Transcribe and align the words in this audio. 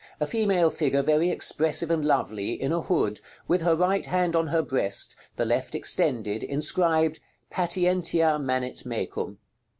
A 0.19 0.25
female 0.25 0.71
figure, 0.71 1.03
very 1.03 1.29
expressive 1.29 1.91
and 1.91 2.03
lovely, 2.03 2.53
in 2.53 2.71
a 2.73 2.81
hood, 2.81 3.19
with 3.47 3.61
her 3.61 3.75
right 3.75 4.03
hand 4.03 4.35
on 4.35 4.47
her 4.47 4.63
breast, 4.63 5.15
the 5.35 5.45
left 5.45 5.75
extended, 5.75 6.43
inscribed 6.43 7.19
"PATIENTIA 7.51 8.39
MANET 8.39 8.83
MECUM." 8.83 9.37